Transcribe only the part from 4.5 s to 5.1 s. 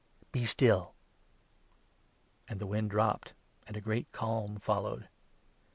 followed.